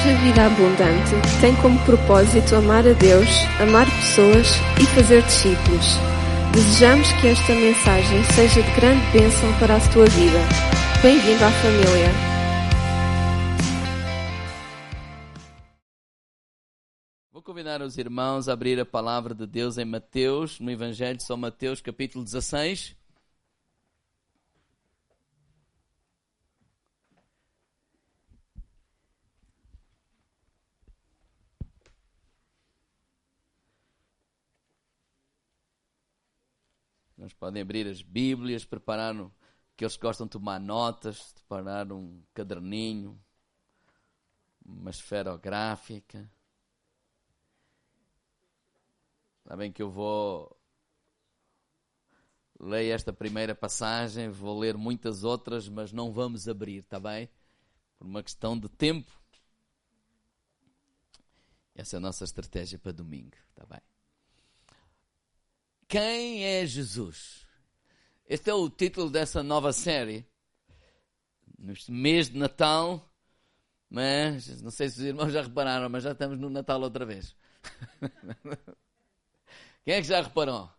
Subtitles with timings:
[0.00, 3.28] Igreja Vida Abundante tem como propósito amar a Deus,
[3.60, 4.46] amar pessoas
[4.80, 5.86] e fazer discípulos.
[6.54, 10.38] Desejamos que esta mensagem seja de grande bênção para a tua vida.
[11.02, 12.08] Bem-vindo à família.
[17.30, 21.24] Vou convidar os irmãos a abrir a palavra de Deus em Mateus, no Evangelho de
[21.24, 22.96] São Mateus, capítulo 16.
[37.32, 39.30] Podem abrir as Bíblias, preparar um,
[39.76, 43.20] que gostam de tomar notas, preparar um caderninho,
[44.64, 46.30] uma esferográfica.
[49.46, 50.56] Sabem que eu vou
[52.58, 57.28] ler esta primeira passagem, vou ler muitas outras, mas não vamos abrir, está bem?
[57.98, 59.10] Por uma questão de tempo.
[61.74, 63.89] Essa é a nossa estratégia para domingo, está bem?
[65.90, 67.44] Quem é Jesus?
[68.28, 70.24] Este é o título dessa nova série.
[71.58, 73.12] Neste mês de Natal,
[73.90, 77.34] mas não sei se os irmãos já repararam, mas já estamos no Natal outra vez.
[79.84, 80.70] Quem é que já reparou?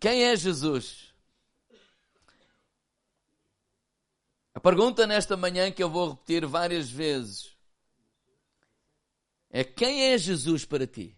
[0.00, 1.12] Quem é Jesus?
[4.54, 7.54] A pergunta nesta manhã que eu vou repetir várias vezes
[9.50, 11.14] é: quem é Jesus para ti?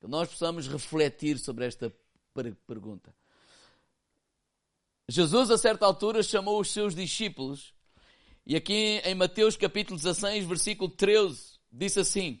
[0.00, 1.94] Que nós possamos refletir sobre esta
[2.66, 3.14] pergunta.
[5.06, 7.74] Jesus, a certa altura, chamou os seus discípulos,
[8.46, 12.40] e aqui em Mateus capítulo 16, versículo 13, disse assim: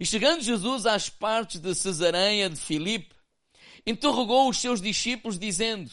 [0.00, 3.14] E chegando Jesus às partes de Cesareia de Filipe,
[3.86, 5.90] interrogou os seus discípulos, dizendo: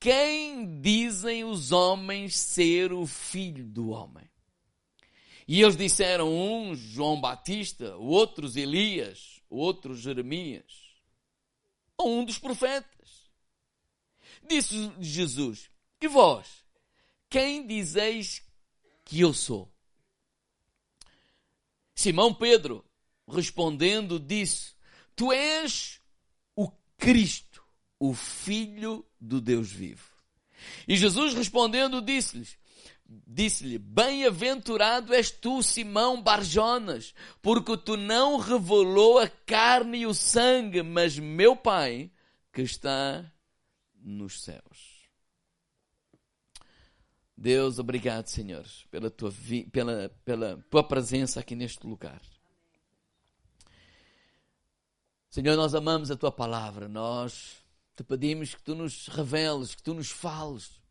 [0.00, 4.28] Quem dizem os homens ser o filho do homem?
[5.46, 10.92] E eles disseram: uns João Batista, outros Elias outro Jeremias,
[11.96, 13.30] ou um dos profetas.
[14.48, 15.70] Disse Jesus:
[16.00, 16.64] E vós,
[17.28, 18.42] quem dizeis
[19.04, 19.72] que eu sou?
[21.94, 22.84] Simão Pedro,
[23.28, 24.74] respondendo, disse:
[25.14, 26.00] Tu és
[26.56, 27.62] o Cristo,
[27.98, 30.10] o Filho do Deus vivo.
[30.86, 32.56] E Jesus respondendo, disse-lhes:
[33.26, 40.82] disse-lhe: Bem-aventurado és tu, Simão Barjonas, porque tu não revelou a carne e o sangue,
[40.82, 42.10] mas meu Pai
[42.52, 43.24] que está
[44.00, 44.92] nos céus.
[47.36, 49.32] Deus, obrigado, Senhor, pela tua,
[49.72, 52.20] pela, pela tua presença aqui neste lugar.
[55.28, 57.56] Senhor, nós amamos a tua palavra, nós
[57.96, 60.81] te pedimos que tu nos reveles, que tu nos fales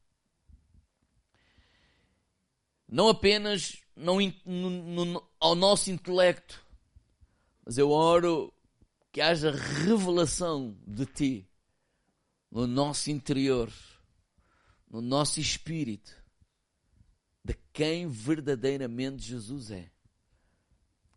[2.92, 6.62] não apenas no, no, no, ao nosso intelecto,
[7.66, 8.54] mas eu oro
[9.14, 11.50] que haja revelação de Ti
[12.52, 13.72] no nosso interior,
[14.90, 16.14] no nosso espírito,
[17.44, 19.90] de quem verdadeiramente Jesus é.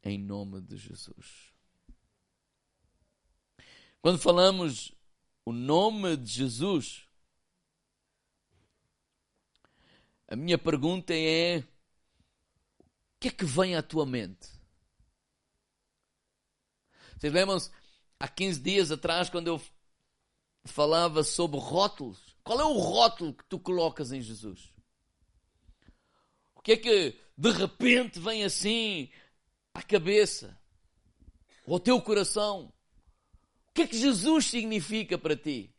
[0.05, 1.53] Em nome de Jesus.
[4.01, 4.93] Quando falamos
[5.45, 7.04] o nome de Jesus,
[10.29, 11.65] A minha pergunta é: o
[13.21, 14.49] que é que vem à tua mente?
[17.17, 17.71] Vocês lembram-se,
[18.19, 19.61] há 15 dias atrás, quando eu
[20.65, 22.19] falava sobre rótulos?
[22.43, 24.73] Qual é o rótulo que tu colocas em Jesus?
[26.55, 29.11] O que é que de repente vem assim
[29.73, 30.59] à cabeça?
[31.67, 32.73] Ou ao teu coração?
[33.69, 35.74] O que é que Jesus significa para ti?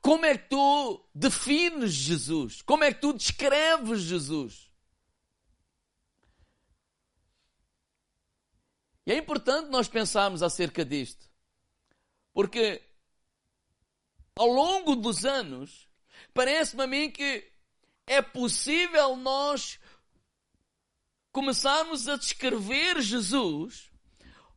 [0.00, 2.62] Como é que tu defines Jesus?
[2.62, 4.70] Como é que tu descreves Jesus?
[9.06, 11.28] E é importante nós pensarmos acerca disto.
[12.32, 12.82] Porque
[14.36, 15.88] ao longo dos anos,
[16.32, 17.50] parece-me a mim que
[18.06, 19.78] é possível nós
[21.32, 23.90] começarmos a descrever Jesus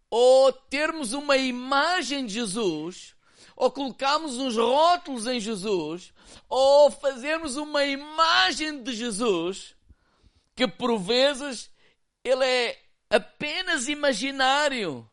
[0.10, 3.13] ou termos uma imagem de Jesus
[3.56, 6.14] ou colocarmos uns rótulos em Jesus,
[6.50, 9.76] ou fazermos uma imagem de Jesus,
[10.56, 11.70] que por vezes
[12.24, 15.10] ele é apenas imaginário,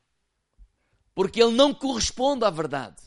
[1.14, 3.02] porque ele não corresponde à verdade.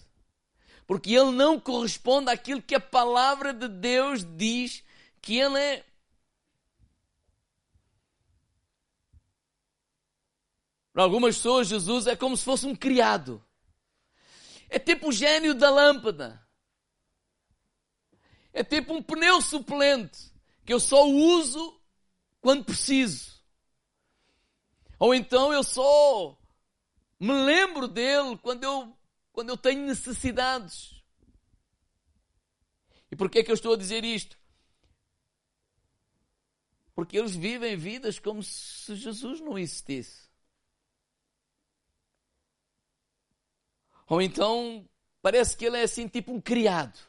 [0.85, 4.83] Porque ele não corresponde àquilo que a palavra de Deus diz
[5.21, 5.85] que ele é.
[10.91, 13.43] Para algumas pessoas, Jesus é como se fosse um criado.
[14.73, 16.43] É tipo o gênio da lâmpada.
[18.51, 20.33] É tipo um pneu suplente
[20.65, 21.79] que eu só uso
[22.41, 23.39] quando preciso.
[24.97, 26.35] Ou então eu só
[27.19, 28.97] me lembro dele quando eu,
[29.31, 30.99] quando eu tenho necessidades.
[33.11, 34.39] E por que é que eu estou a dizer isto?
[36.95, 40.22] Porque eles vivem vidas como se Jesus não existisse.
[44.13, 44.87] Ou então
[45.23, 46.99] parece que ele é assim, tipo um criado.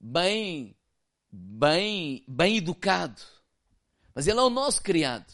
[0.00, 0.74] Bem,
[1.30, 3.20] bem, bem educado.
[4.14, 5.30] Mas ele é o nosso criado.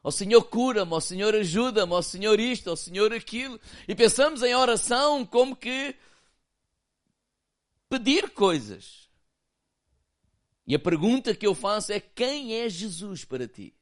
[0.00, 3.60] O Senhor cura-me, o Senhor ajuda-me, o Senhor isto, o Senhor aquilo.
[3.88, 5.96] E pensamos em oração como que
[7.88, 9.10] pedir coisas.
[10.64, 13.74] E a pergunta que eu faço é: quem é Jesus para ti?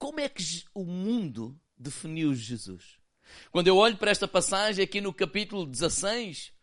[0.00, 2.98] Como é que o mundo definiu Jesus?
[3.52, 6.54] Quando eu olho para esta passagem aqui no capítulo 16,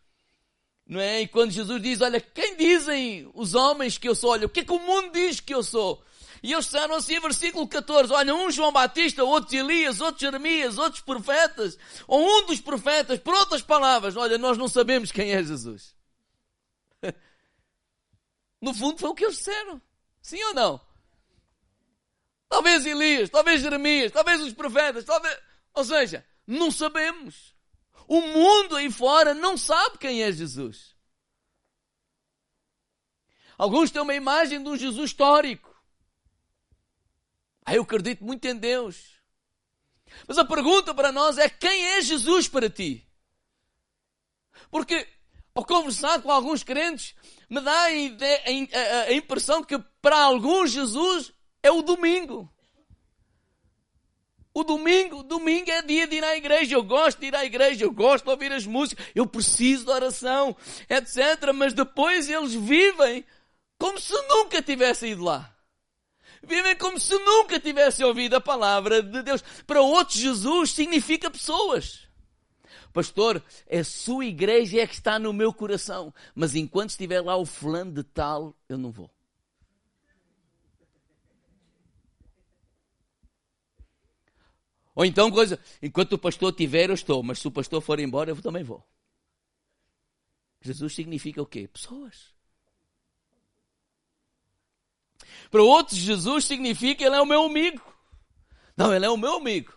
[0.84, 1.22] não é?
[1.22, 4.32] E quando Jesus diz: Olha, quem dizem os homens que eu sou?
[4.32, 6.04] Olha, o que é que o mundo diz que eu sou?
[6.42, 11.00] E eles disseram assim, versículo 14: Olha, um João Batista, outros Elias, outros Jeremias, outros
[11.00, 15.94] profetas, ou um dos profetas, por outras palavras, olha, nós não sabemos quem é Jesus.
[18.60, 19.80] No fundo foi o que eles disseram.
[20.20, 20.87] Sim ou não?
[22.48, 25.38] Talvez Elias, talvez Jeremias, talvez os profetas, talvez.
[25.74, 27.54] Ou seja, não sabemos.
[28.06, 30.96] O mundo aí fora não sabe quem é Jesus.
[33.58, 35.76] Alguns têm uma imagem de um Jesus histórico.
[37.66, 39.18] Ah, eu acredito muito em Deus.
[40.26, 43.06] Mas a pergunta para nós é: quem é Jesus para ti?
[44.70, 45.06] Porque
[45.54, 47.16] ao conversar com alguns crentes,
[47.50, 51.32] me dá a, a impressão que para alguns Jesus
[51.68, 52.50] é o domingo.
[54.52, 56.74] O domingo, domingo é dia de ir à igreja.
[56.74, 59.90] Eu gosto de ir à igreja, eu gosto de ouvir as músicas, eu preciso de
[59.90, 60.56] oração,
[60.88, 61.52] etc.
[61.54, 63.24] Mas depois eles vivem
[63.78, 65.54] como se nunca tivessem ido lá.
[66.42, 69.42] Vivem como se nunca tivessem ouvido a palavra de Deus.
[69.66, 72.08] Para outros, Jesus significa pessoas.
[72.92, 77.44] Pastor, a sua igreja é que está no meu coração, mas enquanto estiver lá o
[77.44, 79.10] fulano de tal, eu não vou.
[84.98, 88.32] Ou então, coisa, enquanto o pastor estiver, eu estou, mas se o pastor for embora,
[88.32, 88.84] eu também vou.
[90.60, 91.68] Jesus significa o quê?
[91.68, 92.34] Pessoas.
[95.52, 97.80] Para outros, Jesus significa ele é o meu amigo.
[98.76, 99.72] Não, ele é o meu amigo.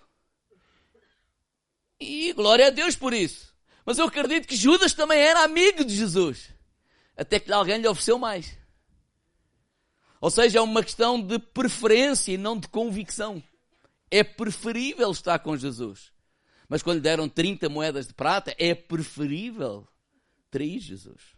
[1.99, 3.53] E glória a Deus por isso.
[3.85, 6.51] Mas eu acredito que Judas também era amigo de Jesus.
[7.15, 8.57] Até que alguém lhe ofereceu mais.
[10.19, 13.43] Ou seja, é uma questão de preferência e não de convicção.
[14.11, 16.11] É preferível estar com Jesus.
[16.67, 19.87] Mas quando lhe deram 30 moedas de prata, é preferível
[20.49, 21.35] trair Jesus.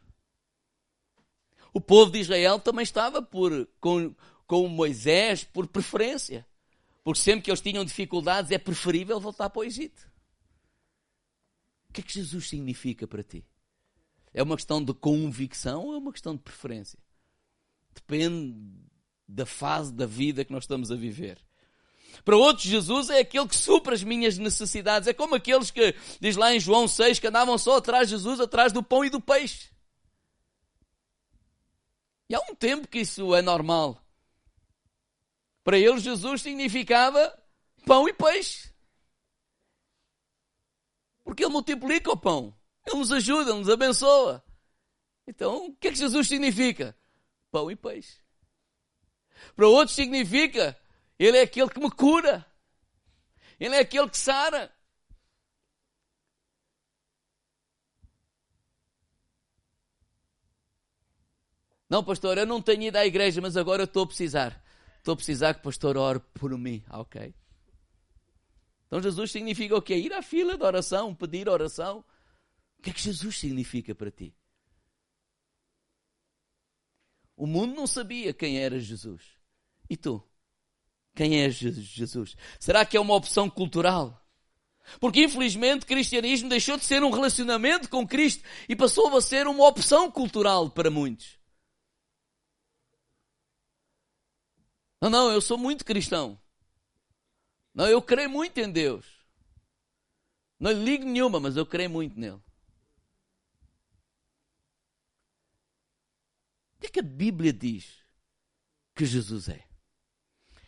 [1.73, 4.13] O povo de Israel também estava por, com,
[4.45, 6.45] com Moisés por preferência.
[7.03, 10.11] Porque sempre que eles tinham dificuldades, é preferível voltar para o Egito.
[11.89, 13.45] O que é que Jesus significa para ti?
[14.33, 16.97] É uma questão de convicção ou é uma questão de preferência?
[17.93, 18.55] Depende
[19.27, 21.39] da fase da vida que nós estamos a viver.
[22.23, 25.07] Para outros, Jesus é aquele que supra as minhas necessidades.
[25.07, 28.39] É como aqueles que, diz lá em João 6, que andavam só atrás de Jesus,
[28.39, 29.69] atrás do pão e do peixe.
[32.29, 34.03] E há um tempo que isso é normal.
[35.63, 37.37] Para eles, Jesus significava
[37.85, 38.73] pão e peixe.
[41.23, 42.53] Porque Ele multiplica o pão.
[42.85, 44.43] Ele nos ajuda, Ele nos abençoa.
[45.25, 46.97] Então, o que é que Jesus significa?
[47.49, 48.19] Pão e peixe.
[49.55, 50.77] Para outros significa,
[51.17, 52.45] Ele é aquele que me cura.
[53.59, 54.73] Ele é aquele que sara.
[61.89, 64.63] Não, pastor, eu não tenho ido à igreja, mas agora eu estou a precisar.
[64.97, 66.83] Estou a precisar que o pastor ore por mim.
[66.87, 67.35] Ah, ok.
[68.87, 69.95] Então Jesus significa o quê?
[69.95, 72.03] Ir à fila de oração, pedir oração.
[72.79, 74.35] O que é que Jesus significa para ti?
[77.35, 79.37] O mundo não sabia quem era Jesus.
[79.89, 80.27] E tu?
[81.15, 82.35] Quem é Jesus?
[82.59, 84.19] Será que é uma opção cultural?
[84.99, 89.47] Porque infelizmente o cristianismo deixou de ser um relacionamento com Cristo e passou a ser
[89.47, 91.39] uma opção cultural para muitos.
[94.99, 96.39] Não, não, eu sou muito cristão.
[97.73, 99.05] Não, eu creio muito em Deus.
[100.59, 102.41] Não lhe ligo nenhuma, mas eu creio muito nele.
[106.77, 108.03] O que é que a Bíblia diz
[108.95, 109.72] que Jesus é?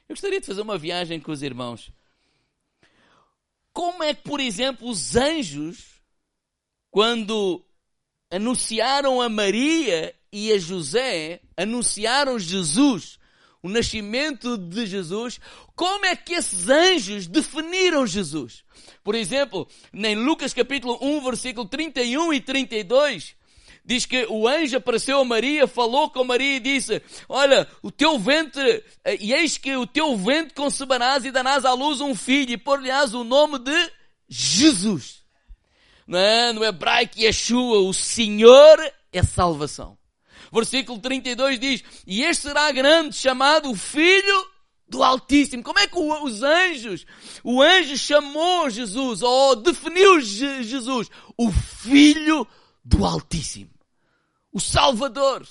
[0.08, 1.92] Eu gostaria de fazer uma viagem com os irmãos.
[3.74, 6.02] Como é que, por exemplo, os anjos,
[6.92, 7.66] quando
[8.30, 13.18] anunciaram a Maria e a José anunciaram Jesus,
[13.64, 15.40] o nascimento de Jesus,
[15.76, 18.64] como é que esses anjos definiram Jesus?
[19.04, 23.36] Por exemplo, em Lucas capítulo 1, versículo 31 e 32,
[23.86, 28.18] diz que o anjo apareceu a Maria, falou com Maria e disse, olha, o teu
[28.18, 32.52] ventre, eh, e eis que o teu ventre conceberás e darás à luz um filho
[32.52, 33.92] e por-lhe-ás o nome de
[34.28, 35.24] Jesus.
[36.12, 36.52] É?
[36.52, 38.80] No hebraico, Yeshua, o Senhor
[39.14, 39.98] é salvação.
[40.52, 44.48] Versículo 32 diz, e este será grande, chamado o Filho
[44.88, 45.64] do Altíssimo.
[45.64, 47.06] Como é que os anjos,
[47.44, 51.10] o anjo chamou Jesus, ou definiu Jesus?
[51.38, 52.48] O Filho
[52.84, 53.75] do Altíssimo
[54.56, 55.46] o Salvador.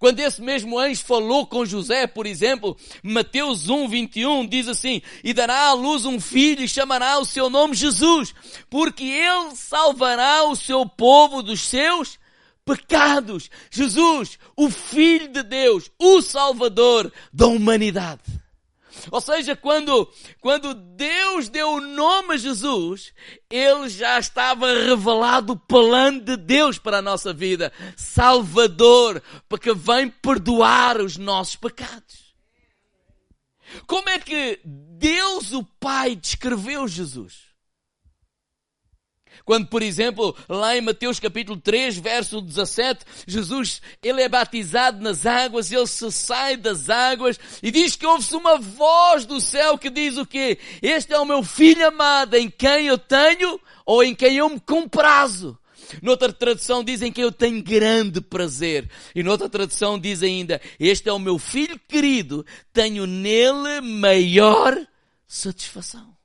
[0.00, 5.32] Quando esse mesmo anjo falou com José, por exemplo, Mateus 1, 21 diz assim, e
[5.32, 8.34] dará à luz um filho e chamará o seu nome Jesus,
[8.68, 12.18] porque ele salvará o seu povo dos seus
[12.64, 13.48] pecados.
[13.70, 18.45] Jesus, o Filho de Deus, o Salvador da humanidade.
[19.10, 20.10] Ou seja, quando,
[20.40, 23.12] quando Deus deu o nome a Jesus,
[23.50, 27.72] Ele já estava revelado o plano de Deus para a nossa vida.
[27.96, 32.34] Salvador, porque vem perdoar os nossos pecados.
[33.86, 37.45] Como é que Deus o Pai descreveu Jesus?
[39.46, 45.24] Quando, por exemplo, lá em Mateus capítulo 3, verso 17, Jesus, ele é batizado nas
[45.24, 49.88] águas, ele se sai das águas e diz que ouve-se uma voz do céu que
[49.88, 50.58] diz o quê?
[50.82, 54.58] Este é o meu filho amado em quem eu tenho ou em quem eu me
[54.58, 55.56] comprazo.
[56.02, 58.90] Noutra tradução dizem que eu tenho grande prazer.
[59.14, 64.76] E noutra tradução diz ainda, este é o meu filho querido, tenho nele maior
[65.24, 66.16] satisfação.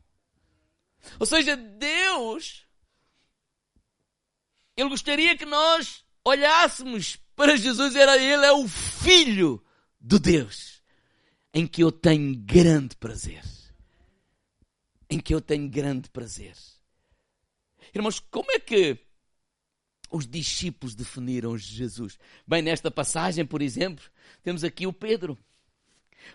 [1.19, 2.65] Ou seja, Deus
[4.75, 9.63] ele gostaria que nós olhássemos para Jesus, era ele é o filho
[9.99, 10.81] de Deus,
[11.53, 13.43] em que eu tenho grande prazer.
[15.09, 16.55] Em que eu tenho grande prazer.
[17.93, 18.97] Irmãos, como é que
[20.09, 22.17] os discípulos definiram Jesus?
[22.47, 24.05] Bem, nesta passagem, por exemplo,
[24.41, 25.37] temos aqui o Pedro.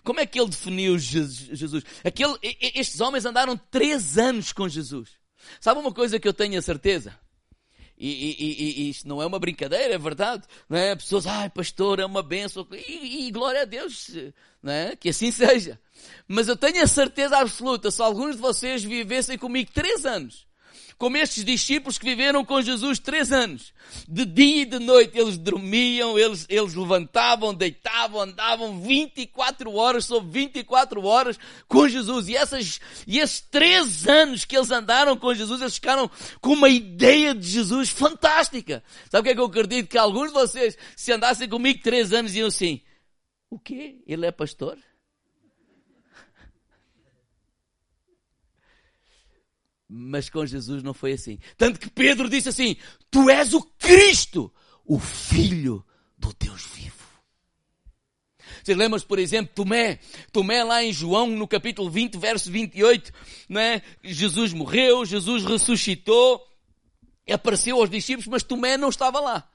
[0.02, 1.85] Como é que ele definiu Jesus?
[2.05, 5.11] Aquele, estes homens andaram três anos com Jesus.
[5.61, 7.19] Sabe uma coisa que eu tenho a certeza?
[7.98, 10.44] E, e, e, isto não é uma brincadeira, é verdade.
[10.68, 10.94] Não é?
[10.94, 12.66] Pessoas, ai, pastor, é uma benção.
[12.72, 14.10] E, e glória a Deus,
[14.62, 14.96] não é?
[14.96, 15.80] que assim seja.
[16.28, 20.46] Mas eu tenho a certeza absoluta, se alguns de vocês vivessem comigo três anos,
[20.99, 23.73] como estes discípulos que viveram com Jesus três anos.
[24.09, 30.40] De dia e de noite eles dormiam, eles, eles levantavam, deitavam, andavam 24 horas sobre
[30.40, 32.28] 24 horas com Jesus.
[32.28, 36.68] E, essas, e esses três anos que eles andaram com Jesus, eles ficaram com uma
[36.68, 38.83] ideia de Jesus fantástica.
[39.11, 39.88] Sabe o que é que eu acredito?
[39.88, 42.80] Que alguns de vocês, se andassem comigo três anos, iam assim,
[43.50, 44.02] o quê?
[44.06, 44.78] Ele é pastor?
[49.88, 51.38] Mas com Jesus não foi assim.
[51.57, 52.76] Tanto que Pedro disse assim:
[53.11, 54.52] Tu és o Cristo,
[54.85, 55.85] o Filho
[56.19, 56.97] do Deus vivo.
[58.62, 60.00] Você lembra, por exemplo, Tomé,
[60.33, 63.12] Tomé lá em João, no capítulo 20, verso 28,
[63.49, 63.81] né?
[64.02, 66.45] Jesus morreu, Jesus ressuscitou,
[67.31, 69.49] apareceu aos discípulos, mas Tomé não estava lá.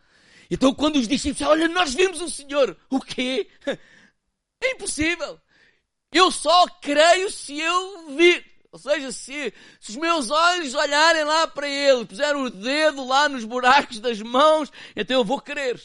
[0.49, 2.77] Então quando os discípulos olha, nós vimos o Senhor.
[2.89, 3.49] O quê?
[4.63, 5.41] É impossível.
[6.13, 8.50] Eu só creio se eu vir.
[8.71, 13.27] Ou seja, se, se os meus olhos olharem lá para ele, puser o dedo lá
[13.27, 15.81] nos buracos das mãos, então eu vou querer.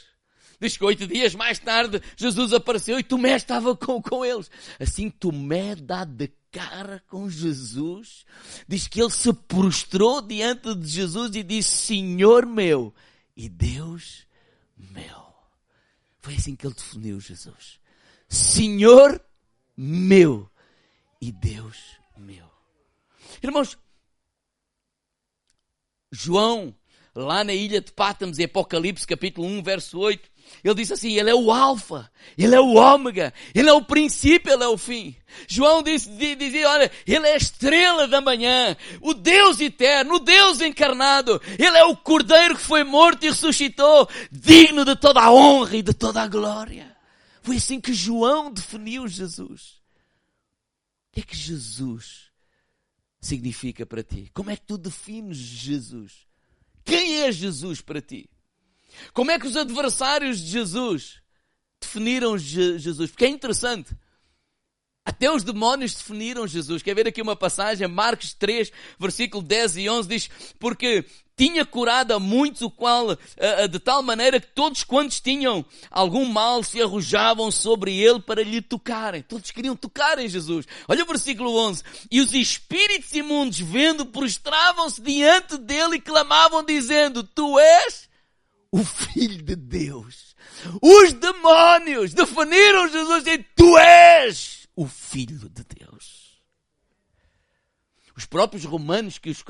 [0.60, 4.50] Diz que oito dias mais tarde Jesus apareceu e Tomé estava com, com eles.
[4.80, 8.24] Assim Tomé dá de cara com Jesus.
[8.66, 12.94] Diz que ele se prostrou diante de Jesus e disse, Senhor meu
[13.36, 14.26] e Deus
[14.76, 15.26] meu.
[16.22, 17.78] Foi assim que ele definiu Jesus.
[18.28, 19.20] Senhor
[19.76, 20.50] meu
[21.20, 21.76] e Deus
[22.16, 22.55] meu.
[23.42, 23.78] Irmãos,
[26.10, 26.74] João,
[27.14, 30.30] lá na ilha de Pátamos, em Apocalipse, capítulo 1, verso 8,
[30.62, 34.52] ele diz assim, ele é o alfa, ele é o ômega, ele é o princípio,
[34.52, 35.16] ele é o fim.
[35.48, 40.60] João disse, dizia, olha, ele é a estrela da manhã, o Deus eterno, o Deus
[40.60, 45.76] encarnado, ele é o cordeiro que foi morto e ressuscitou, digno de toda a honra
[45.76, 46.96] e de toda a glória.
[47.42, 49.80] Foi assim que João definiu Jesus.
[51.08, 52.26] O que é que Jesus
[53.20, 54.30] significa para ti?
[54.32, 56.26] Como é que tu defines Jesus?
[56.84, 58.28] Quem é Jesus para ti?
[59.12, 61.20] Como é que os adversários de Jesus
[61.80, 63.10] definiram Jesus?
[63.10, 63.94] Porque é interessante.
[65.06, 66.82] Até os demónios definiram Jesus.
[66.82, 67.86] Quer ver aqui uma passagem?
[67.86, 71.04] Marcos 3, versículo 10 e 11 diz, porque
[71.36, 73.16] tinha curado a muitos, o qual,
[73.70, 78.60] de tal maneira que todos quantos tinham algum mal se arrojavam sobre ele para lhe
[78.60, 79.22] tocarem.
[79.22, 80.66] Todos queriam tocar em Jesus.
[80.88, 81.84] Olha o versículo 11.
[82.10, 88.08] E os espíritos imundos, vendo, prostravam-se diante dele e clamavam dizendo, tu és
[88.72, 90.34] o Filho de Deus.
[90.82, 96.26] Os demónios definiram Jesus e tu és o Filho de Deus.
[98.16, 99.44] Os próprios romanos que, os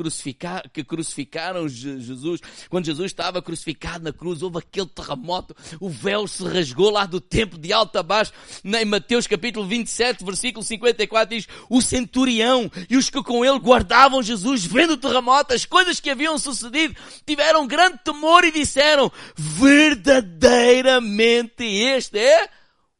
[0.73, 6.43] que crucificaram Jesus, quando Jesus estava crucificado na cruz, houve aquele terremoto, o véu se
[6.43, 8.33] rasgou lá do templo de alto a baixo.
[8.65, 14.21] Em Mateus capítulo 27, versículo 54 diz, o centurião e os que com ele guardavam
[14.21, 21.63] Jesus, vendo o terremoto, as coisas que haviam sucedido, tiveram grande temor e disseram, verdadeiramente
[21.63, 22.49] este é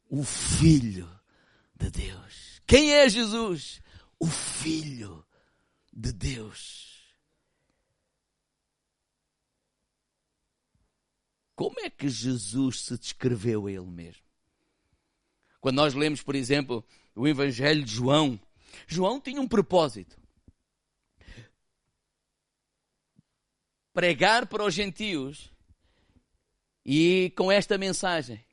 [0.09, 1.16] o Filho
[1.77, 2.61] de Deus.
[2.65, 3.81] Quem é Jesus?
[4.19, 5.25] O Filho
[5.93, 6.87] de Deus.
[11.55, 14.21] Como é que Jesus se descreveu a ele mesmo?
[15.59, 18.39] Quando nós lemos, por exemplo, o Evangelho de João,
[18.87, 20.19] João tinha um propósito.
[23.91, 25.51] Pregar para os gentios
[26.85, 28.46] e com esta mensagem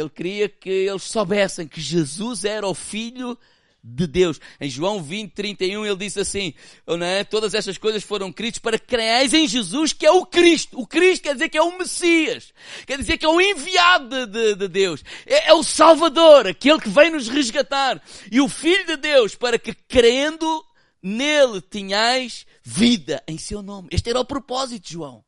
[0.00, 3.38] ele queria que eles soubessem que Jesus era o Filho
[3.84, 4.40] de Deus.
[4.58, 6.54] Em João 20, 31, ele disse assim,
[6.86, 7.22] não é?
[7.22, 10.80] todas estas coisas foram escritas para que creais em Jesus, que é o Cristo.
[10.80, 12.52] O Cristo quer dizer que é o Messias.
[12.86, 15.04] Quer dizer que é o enviado de, de, de Deus.
[15.26, 18.02] É, é o Salvador, aquele que vem nos resgatar.
[18.32, 20.64] E o Filho de Deus, para que crendo
[21.02, 23.88] nele tenhais vida em seu nome.
[23.92, 25.22] Este era o propósito, João.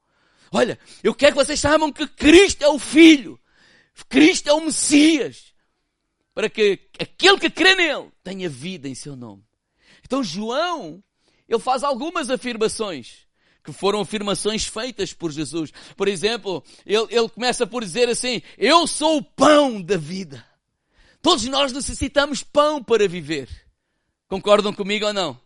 [0.50, 3.38] Olha, eu quero que vocês saibam que Cristo é o Filho.
[4.04, 5.54] Cristo é o Messias.
[6.34, 9.42] Para que aquele que crê nele tenha vida em seu nome.
[10.04, 11.02] Então João,
[11.48, 13.26] ele faz algumas afirmações
[13.64, 15.72] que foram afirmações feitas por Jesus.
[15.96, 20.46] Por exemplo, ele, ele começa por dizer assim: Eu sou o pão da vida.
[21.20, 23.48] Todos nós necessitamos pão para viver.
[24.28, 25.45] Concordam comigo ou não?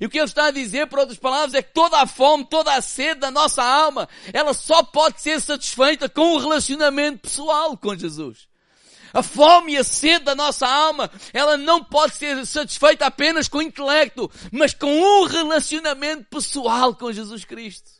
[0.00, 2.44] E o que ele está a dizer, por outras palavras, é que toda a fome,
[2.44, 7.76] toda a sede da nossa alma, ela só pode ser satisfeita com um relacionamento pessoal
[7.76, 8.48] com Jesus.
[9.12, 13.58] A fome e a sede da nossa alma, ela não pode ser satisfeita apenas com
[13.58, 17.90] o intelecto, mas com um relacionamento pessoal com Jesus Cristo.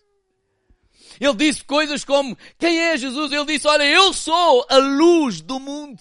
[1.20, 3.30] Ele disse coisas como, quem é Jesus?
[3.30, 6.00] Ele disse, olha, eu sou a luz do mundo.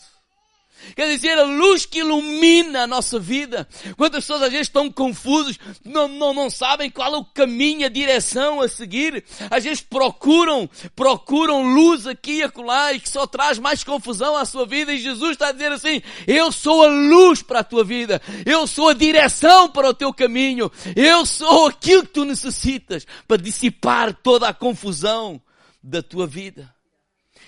[0.95, 3.67] Quer dizer, a luz que ilumina a nossa vida.
[3.97, 7.89] Quantas pessoas às vezes estão confusas, não, não, não sabem qual é o caminho, a
[7.89, 9.23] direção a seguir.
[9.49, 14.45] Às vezes procuram, procuram luz aqui e acolá e que só traz mais confusão à
[14.45, 14.93] sua vida.
[14.93, 18.21] E Jesus está a dizer assim, eu sou a luz para a tua vida.
[18.45, 20.71] Eu sou a direção para o teu caminho.
[20.95, 25.41] Eu sou aquilo que tu necessitas para dissipar toda a confusão
[25.81, 26.73] da tua vida.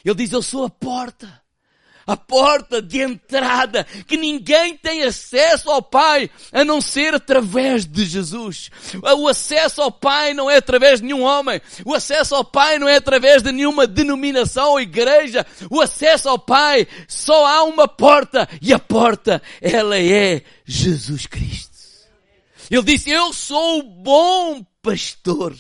[0.04, 1.43] Ele diz, eu sou a porta
[2.06, 8.06] a porta de entrada, que ninguém tem acesso ao Pai a não ser através de
[8.06, 8.70] Jesus.
[9.18, 11.62] O acesso ao Pai não é através de nenhum homem.
[11.86, 15.46] O acesso ao Pai não é através de nenhuma denominação ou igreja.
[15.70, 21.74] O acesso ao Pai só há uma porta e a porta, ela é Jesus Cristo.
[22.70, 25.56] Ele disse, eu sou o bom pastor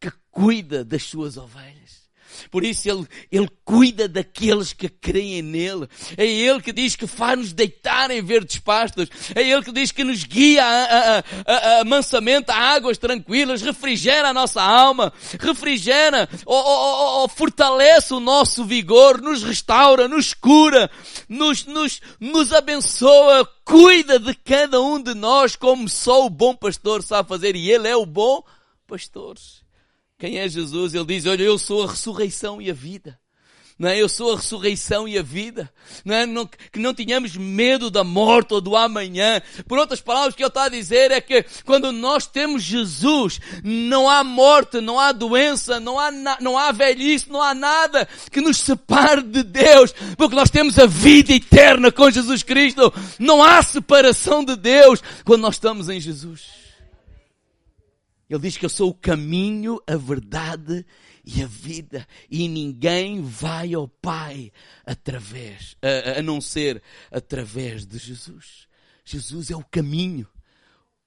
[0.00, 1.77] que cuida das suas ovelhas.
[2.50, 5.88] Por isso ele, ele cuida daqueles que creem nele.
[6.16, 9.08] É ele que diz que faz-nos deitar em verdes pastos.
[9.34, 13.62] É ele que diz que nos guia a, a, a, a mansamente a águas tranquilas,
[13.62, 20.34] refrigera a nossa alma, refrigera, ou, ou, ou, fortalece o nosso vigor, nos restaura, nos
[20.34, 20.90] cura,
[21.28, 27.02] nos, nos, nos abençoa, cuida de cada um de nós como só o bom pastor
[27.02, 27.54] sabe fazer.
[27.54, 28.42] E ele é o bom
[28.86, 29.36] pastor.
[30.18, 30.94] Quem é Jesus?
[30.94, 33.18] Ele diz, olha, eu sou a ressurreição e a vida.
[33.78, 33.96] Não é?
[33.96, 35.72] Eu sou a ressurreição e a vida.
[36.04, 36.26] Não é?
[36.26, 39.40] Não, que não tenhamos medo da morte ou do amanhã.
[39.68, 43.40] Por outras palavras, o que ele está a dizer é que quando nós temos Jesus,
[43.62, 48.40] não há morte, não há doença, não há, não há velhice, não há nada que
[48.40, 49.94] nos separe de Deus.
[50.16, 52.92] Porque nós temos a vida eterna com Jesus Cristo.
[53.20, 56.67] Não há separação de Deus quando nós estamos em Jesus.
[58.28, 60.84] Ele diz que eu sou o caminho, a verdade
[61.24, 62.06] e a vida.
[62.30, 64.52] E ninguém vai ao Pai
[64.84, 68.68] através, a, a não ser através de Jesus.
[69.04, 70.28] Jesus é o caminho.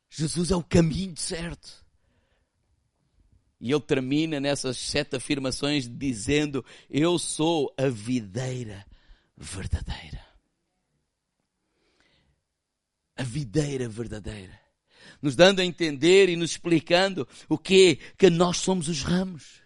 [0.10, 1.86] Jesus é o caminho certo.
[3.60, 8.84] E ele termina nessas sete afirmações dizendo: Eu sou a videira
[9.38, 10.32] verdadeira.
[13.22, 14.60] a videira verdadeira,
[15.22, 19.61] nos dando a entender e nos explicando o que que nós somos os ramos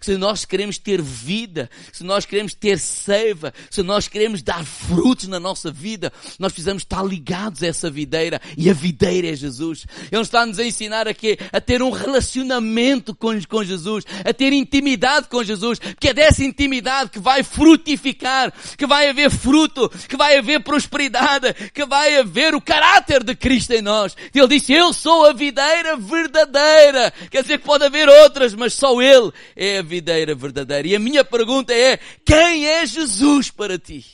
[0.00, 5.28] se nós queremos ter vida, se nós queremos ter seiva, se nós queremos dar frutos
[5.28, 9.86] na nossa vida, nós precisamos estar ligados a essa videira e a videira é Jesus.
[10.10, 15.28] Ele está-nos a ensinar aqui a ter um relacionamento com, com Jesus, a ter intimidade
[15.28, 20.38] com Jesus, porque é dessa intimidade que vai frutificar, que vai haver fruto, que vai
[20.38, 24.16] haver prosperidade, que vai haver o caráter de Cristo em nós.
[24.34, 27.12] Ele disse, eu sou a videira verdadeira.
[27.30, 30.88] Quer dizer que pode haver outras, mas só Ele é a videira verdadeira.
[30.88, 34.04] E a minha pergunta é: quem é Jesus para ti?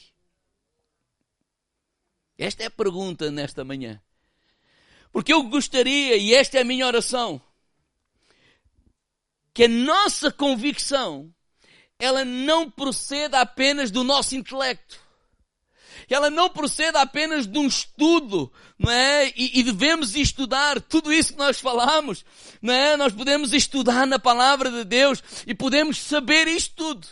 [2.38, 4.00] Esta é a pergunta nesta manhã.
[5.12, 7.40] Porque eu gostaria, e esta é a minha oração,
[9.52, 11.32] que a nossa convicção
[11.98, 15.01] ela não proceda apenas do nosso intelecto
[16.12, 19.28] que ela não proceda apenas de um estudo, não é?
[19.34, 22.22] E, e, devemos estudar tudo isso que nós falamos,
[22.60, 22.98] não é?
[22.98, 27.08] Nós podemos estudar na palavra de Deus e podemos saber isto tudo.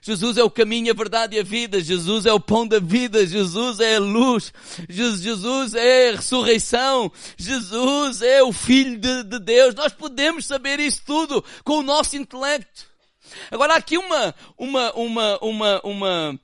[0.00, 1.80] Jesus é o caminho, a verdade e a vida.
[1.80, 3.24] Jesus é o pão da vida.
[3.24, 4.52] Jesus é a luz.
[4.88, 7.12] Jesus é a ressurreição.
[7.36, 9.72] Jesus é o Filho de, de Deus.
[9.72, 12.90] Nós podemos saber isso tudo com o nosso intelecto.
[13.52, 16.40] Agora, aqui uma, uma, uma, uma, uma,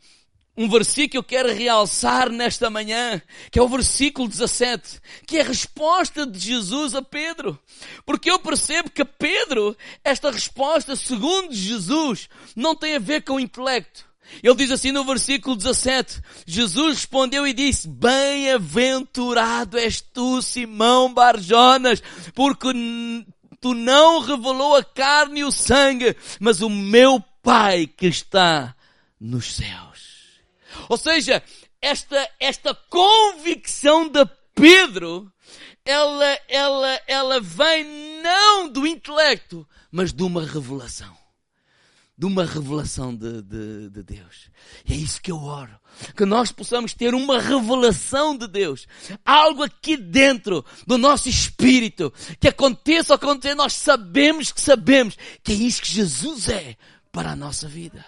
[0.59, 5.43] um versículo que eu quero realçar nesta manhã, que é o versículo 17, que é
[5.43, 7.57] a resposta de Jesus a Pedro.
[8.05, 13.41] Porque eu percebo que Pedro, esta resposta, segundo Jesus, não tem a ver com o
[13.41, 14.05] intelecto.
[14.43, 22.03] Ele diz assim no versículo 17, Jesus respondeu e disse, bem-aventurado és tu, Simão Barjonas,
[22.35, 22.69] porque
[23.61, 28.75] tu não revelou a carne e o sangue, mas o meu Pai que está
[29.19, 29.88] nos céus.
[30.89, 31.43] Ou seja,
[31.81, 34.25] esta, esta convicção de
[34.55, 35.33] Pedro,
[35.85, 41.17] ela, ela, ela vem não do intelecto, mas de uma revelação.
[42.17, 44.51] De uma revelação de, de, de Deus.
[44.91, 45.79] É isso que eu oro.
[46.17, 48.89] Que nós possamos ter uma revelação de Deus.
[49.25, 52.13] Algo aqui dentro do nosso espírito.
[52.41, 56.77] Que aconteça ou acontecer, nós sabemos que sabemos que é isso que Jesus é
[57.13, 58.05] para a nossa vida.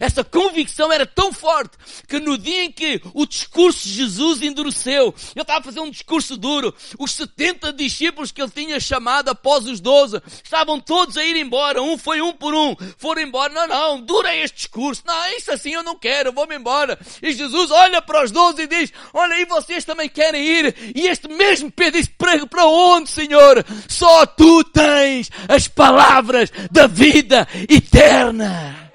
[0.00, 1.76] Esta convicção era tão forte
[2.08, 5.90] que no dia em que o discurso de Jesus endureceu, ele estava a fazer um
[5.90, 11.24] discurso duro, os 70 discípulos que ele tinha chamado após os 12, estavam todos a
[11.24, 15.26] ir embora, um foi um por um, foram embora, não, não, dura este discurso, não,
[15.36, 16.98] isso assim eu não quero, vou-me embora.
[17.22, 21.08] E Jesus olha para os 12 e diz, olha aí vocês também querem ir, e
[21.08, 23.64] este mesmo Pedro diz, para, para onde Senhor?
[23.88, 28.85] Só tu tens as palavras da vida eterna.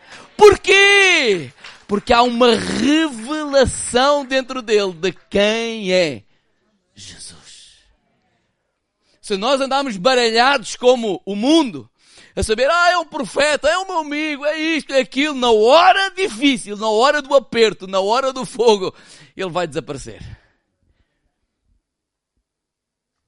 [0.42, 1.54] Por quê?
[1.88, 6.24] Porque há uma revelação dentro dele de quem é
[6.96, 7.84] Jesus.
[9.22, 11.88] Se nós andarmos baralhados como o mundo,
[12.36, 15.52] a saber, ah, é um profeta, é o meu amigo, é isto, é aquilo, na
[15.52, 18.96] hora difícil, na hora do aperto, na hora do fogo,
[19.38, 20.24] ele vai desaparecer.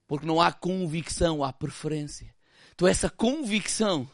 [0.08, 2.34] Porque não há convicção, há preferência.
[2.74, 4.10] Então essa convicção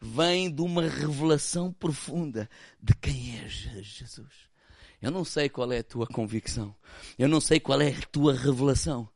[0.00, 2.48] vem de uma revelação profunda
[2.82, 4.48] de quem é Jesus.
[5.00, 6.74] Eu não sei qual é a tua convicção,
[7.18, 9.08] eu não sei qual é a tua revelação,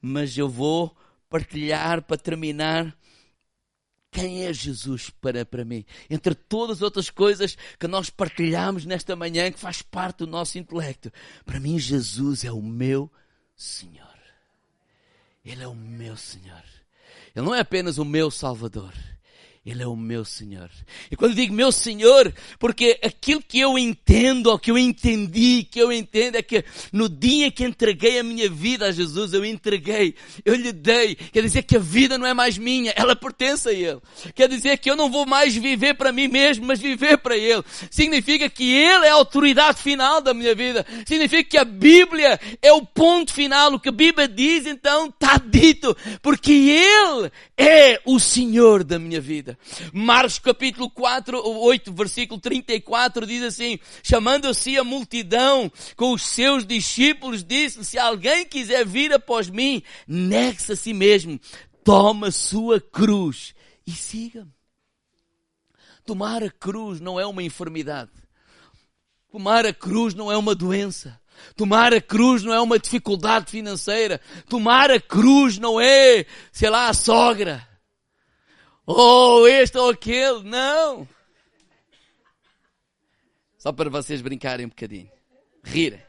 [0.00, 0.96] mas eu vou
[1.28, 2.96] partilhar para terminar
[4.10, 5.84] quem é Jesus para, para mim?
[6.08, 10.58] Entre todas as outras coisas que nós partilhamos nesta manhã, que faz parte do nosso
[10.58, 11.12] intelecto,
[11.44, 13.10] para mim Jesus é o meu
[13.54, 14.06] Senhor.
[15.44, 16.64] Ele é o meu Senhor.
[17.34, 18.92] Ele não é apenas o meu Salvador.
[19.68, 20.70] Ele é o meu Senhor.
[21.10, 25.78] E quando digo meu Senhor, porque aquilo que eu entendo, ou que eu entendi, que
[25.78, 30.14] eu entendo é que no dia que entreguei a minha vida a Jesus, eu entreguei,
[30.42, 31.16] eu lhe dei.
[31.16, 34.00] Quer dizer que a vida não é mais minha, ela pertence a Ele.
[34.34, 37.62] Quer dizer que eu não vou mais viver para mim mesmo, mas viver para Ele.
[37.90, 40.86] Significa que Ele é a autoridade final da minha vida.
[41.06, 43.74] Significa que a Bíblia é o ponto final.
[43.74, 45.94] O que a Bíblia diz, então, está dito.
[46.22, 49.57] Porque Ele é o Senhor da minha vida.
[49.92, 57.44] Marcos capítulo 4, 8, versículo 34 diz assim, chamando-se a multidão com os seus discípulos,
[57.44, 61.38] disse, se alguém quiser vir após mim, negue-se a si mesmo,
[61.84, 63.54] toma sua cruz
[63.86, 64.52] e siga-me.
[66.04, 68.10] Tomar a cruz não é uma enfermidade.
[69.30, 71.20] Tomar a cruz não é uma doença.
[71.54, 74.18] Tomar a cruz não é uma dificuldade financeira.
[74.48, 77.67] Tomar a cruz não é, sei lá, a sogra
[78.88, 80.42] ou este ou aquele.
[80.44, 81.06] Não.
[83.58, 85.10] Só para vocês brincarem um bocadinho.
[85.62, 86.02] Rirem.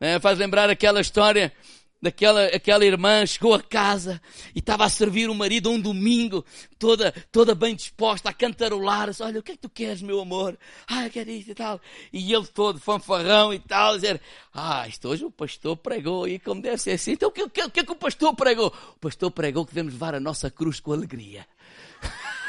[0.00, 1.52] É, faz lembrar aquela história
[2.00, 4.20] daquela aquela irmã chegou a casa
[4.54, 6.44] e estava a servir o marido um domingo,
[6.78, 9.10] toda, toda bem disposta a cantarolar.
[9.20, 10.58] Olha, o que é que tu queres, meu amor?
[10.86, 11.80] Ah, eu quero isso e tal.
[12.12, 14.20] E ele todo fanfarrão e tal, dizer,
[14.54, 17.12] ah, isto hoje o pastor pregou e como deve ser assim.
[17.12, 18.68] Então o que, que, o que é que o pastor pregou?
[18.96, 21.46] O pastor pregou que devemos levar a nossa cruz com alegria.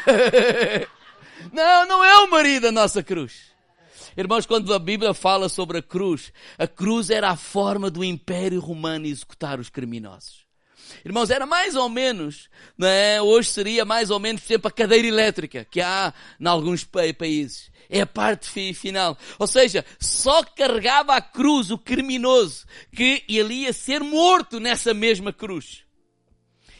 [1.51, 3.50] não, não é o marido a nossa cruz.
[4.17, 8.59] Irmãos, quando a Bíblia fala sobre a cruz, a cruz era a forma do Império
[8.59, 10.45] Romano executar os criminosos.
[11.05, 13.21] Irmãos, era mais ou menos, né?
[13.21, 17.71] hoje seria mais ou menos, por exemplo, a cadeira elétrica que há em alguns países.
[17.89, 19.17] É a parte final.
[19.37, 25.33] Ou seja, só carregava a cruz o criminoso que ele ia ser morto nessa mesma
[25.33, 25.83] cruz.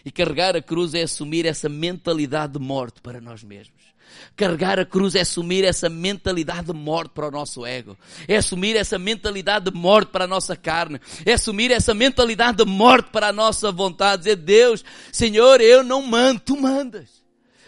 [0.06, 3.91] E carregar a cruz é assumir essa mentalidade de morte para nós mesmos.
[4.36, 7.98] Carregar a cruz é assumir essa mentalidade de morte para o nosso ego.
[8.28, 11.00] É assumir essa mentalidade de morte para a nossa carne.
[11.26, 14.24] É assumir essa mentalidade de morte para a nossa vontade.
[14.24, 17.22] Dizer, Deus, Senhor, eu não mando, tu mandas.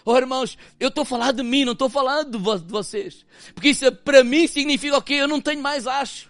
[0.06, 3.26] Oh, irmãos, eu estou falando de mim, não estou falando de, vo de vocês.
[3.54, 5.24] Porque isso para mim significa o okay, quê?
[5.24, 6.30] Eu não tenho mais acho.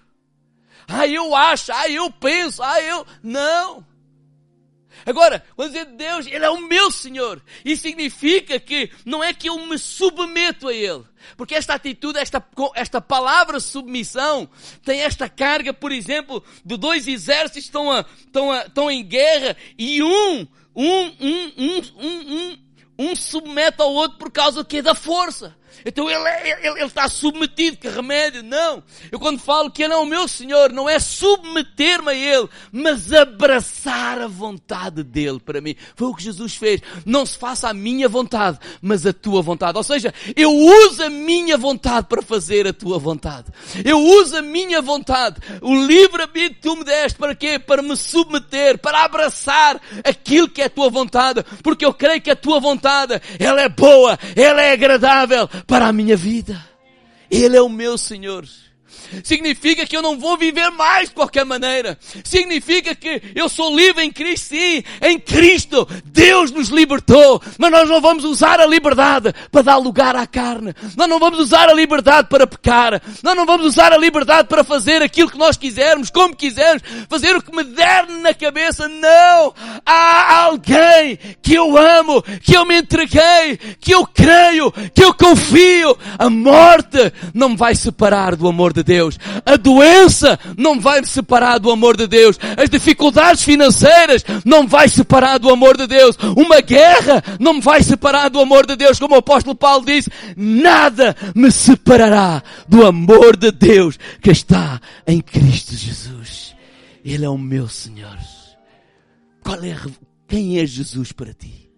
[0.87, 3.05] Ah, eu acho, ah, eu penso, ah, eu...
[3.23, 3.92] Não.
[5.05, 7.41] Agora, quando dizer Deus, Ele é o meu Senhor.
[7.63, 11.03] Isso significa que não é que eu me submeto a Ele.
[11.37, 14.49] Porque esta atitude, esta, esta palavra submissão,
[14.83, 19.55] tem esta carga, por exemplo, de dois exércitos estão, a, estão, a, estão em guerra
[19.77, 22.57] e um, um, um, um, um, um,
[22.99, 25.55] um submete ao outro por causa que da força.
[25.85, 28.43] Então ele, ele, ele está submetido, que remédio?
[28.43, 28.83] Não.
[29.11, 33.11] Eu quando falo que ele é o meu Senhor, não é submeter-me a Ele, mas
[33.11, 35.75] abraçar a vontade dEle para mim.
[35.95, 36.81] Foi o que Jesus fez.
[37.05, 39.77] Não se faça a minha vontade, mas a tua vontade.
[39.77, 43.47] Ou seja, eu uso a minha vontade para fazer a tua vontade.
[43.83, 45.37] Eu uso a minha vontade.
[45.61, 47.59] O livre-arbítrio que tu me deste para quê?
[47.59, 51.43] Para me submeter, para abraçar aquilo que é a tua vontade.
[51.61, 55.93] Porque eu creio que a tua vontade, ela é boa, ela é agradável para a
[55.93, 56.63] minha vida.
[57.29, 58.47] Ele é o meu Senhor.
[59.23, 61.97] Significa que eu não vou viver mais de qualquer maneira.
[62.23, 64.83] Significa que eu sou livre em Cristo, sim.
[65.01, 67.41] Em Cristo, Deus nos libertou.
[67.57, 70.73] Mas nós não vamos usar a liberdade para dar lugar à carne.
[70.95, 73.01] Nós não vamos usar a liberdade para pecar.
[73.21, 77.35] Nós não vamos usar a liberdade para fazer aquilo que nós quisermos, como quisermos, fazer
[77.35, 78.87] o que me der na cabeça.
[78.87, 79.53] Não!
[79.85, 85.97] Há alguém que eu amo, que eu me entreguei, que eu creio, que eu confio.
[86.17, 89.13] A morte não me vai separar do amor de Deus.
[89.13, 89.19] Deus.
[89.45, 92.37] A doença não vai me separar do amor de Deus.
[92.57, 96.17] As dificuldades financeiras não vai separar do amor de Deus.
[96.37, 98.99] Uma guerra não me vai separar do amor de Deus.
[98.99, 105.21] Como o apóstolo Paulo disse, nada me separará do amor de Deus que está em
[105.21, 106.55] Cristo Jesus.
[107.03, 108.17] Ele é o meu Senhor.
[109.43, 109.75] Qual é,
[110.27, 111.69] quem é Jesus para ti?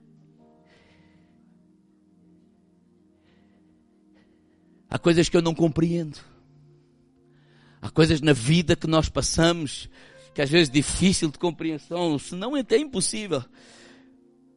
[4.90, 6.35] Há coisas que eu não compreendo.
[7.86, 9.88] Há coisas na vida que nós passamos
[10.34, 13.46] que às vezes é difícil de compreensão, se não é até impossível.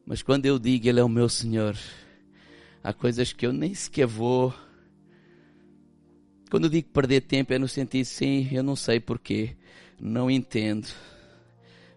[0.03, 1.77] Mas quando eu digo Ele é o meu Senhor,
[2.83, 4.51] há coisas que eu nem sequer vou.
[6.49, 9.55] Quando eu digo perder tempo é no sentido, sim, eu não sei porquê,
[10.01, 10.87] não entendo,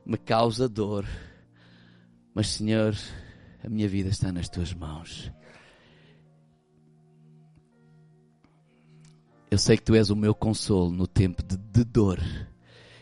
[0.05, 1.09] me causa dor.
[2.35, 2.95] Mas Senhor,
[3.64, 5.33] a minha vida está nas tuas mãos.
[9.53, 12.19] Eu sei que tu és o meu consolo no tempo de, de dor.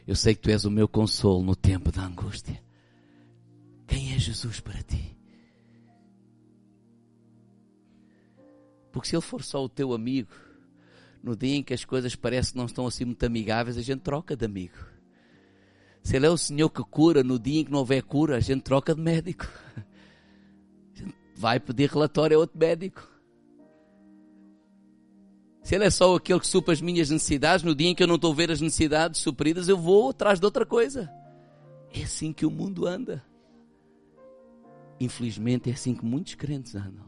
[0.05, 2.61] Eu sei que tu és o meu consolo no tempo da angústia.
[3.87, 5.17] Quem é Jesus para ti?
[8.91, 10.33] Porque se ele for só o teu amigo,
[11.23, 14.01] no dia em que as coisas parecem que não estão assim muito amigáveis, a gente
[14.01, 14.85] troca de amigo.
[16.03, 18.41] Se ele é o Senhor que cura, no dia em que não houver cura, a
[18.41, 19.47] gente troca de médico.
[21.37, 23.09] vai pedir relatório a outro médico.
[25.71, 28.07] Se Ele é só aquele que supra as minhas necessidades, no dia em que eu
[28.09, 31.09] não estou a ver as necessidades supridas, eu vou atrás de outra coisa.
[31.95, 33.25] É assim que o mundo anda.
[34.99, 37.05] Infelizmente, é assim que muitos crentes andam.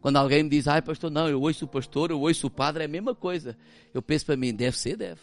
[0.00, 2.84] Quando alguém me diz, ai pastor, não, eu ouço o pastor, eu ouço o padre,
[2.84, 3.58] é a mesma coisa.
[3.92, 5.20] Eu penso para mim, deve ser, deve.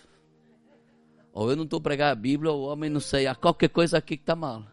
[1.34, 3.69] Ou eu não estou a pregar a Bíblia, ou o homem não sei, há qualquer
[3.69, 4.67] coisa aqui que está mal.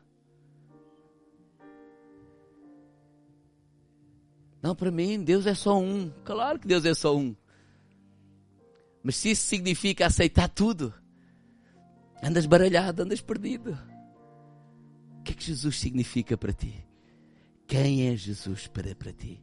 [4.69, 6.11] Não, para mim, Deus é só um.
[6.27, 7.35] Claro que Deus é só um.
[9.03, 10.93] Mas se isso significa aceitar tudo,
[12.23, 13.79] andas baralhado, andas perdido.
[15.19, 16.87] O que é que Jesus significa para ti?
[17.67, 19.43] Quem é Jesus para, para ti?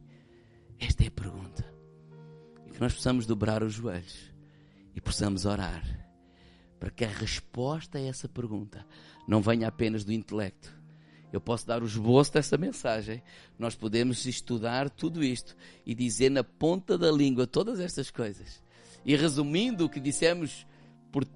[0.78, 1.64] Esta é a pergunta.
[2.64, 4.32] E que nós possamos dobrar os joelhos
[4.94, 5.82] e possamos orar
[6.78, 8.86] para que a resposta a essa pergunta
[9.26, 10.72] não venha apenas do intelecto.
[11.36, 13.22] Eu posso dar o esboço dessa mensagem.
[13.58, 18.62] Nós podemos estudar tudo isto e dizer na ponta da língua todas estas coisas.
[19.04, 20.66] E resumindo o que dissemos
[21.12, 21.26] por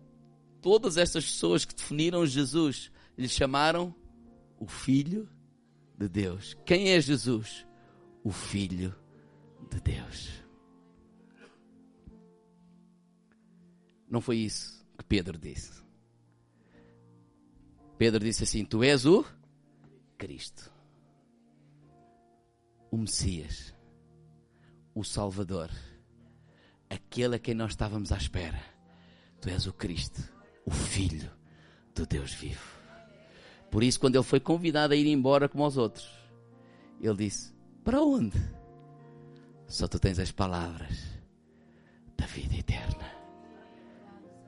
[0.63, 3.95] todas estas pessoas que definiram Jesus, lhe chamaram
[4.59, 5.29] o Filho
[5.99, 6.57] de Deus.
[6.65, 7.67] Quem é Jesus?
[8.25, 8.97] O Filho
[9.71, 10.31] de Deus.
[14.09, 15.83] Não foi isso que Pedro disse.
[17.99, 19.23] Pedro disse assim: Tu és o
[20.21, 20.71] Cristo,
[22.91, 23.75] o Messias,
[24.95, 25.71] o Salvador,
[26.91, 28.61] aquele a quem nós estávamos à espera.
[29.41, 30.23] Tu és o Cristo,
[30.67, 31.33] o Filho
[31.95, 32.61] do Deus vivo.
[33.71, 36.07] Por isso, quando ele foi convidado a ir embora como os outros,
[37.01, 38.37] ele disse: Para onde?
[39.67, 40.99] Só tu tens as palavras
[42.19, 43.11] da vida eterna.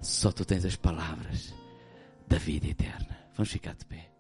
[0.02, 1.54] Só tu tens as palavras
[2.28, 3.30] da vida eterna.
[3.32, 4.12] Vamos ficar de pé.